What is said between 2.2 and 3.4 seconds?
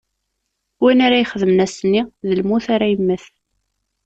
d lmut ara yemmet.